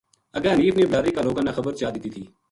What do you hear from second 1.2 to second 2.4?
لوکاں نا خبر چا دِتی تھی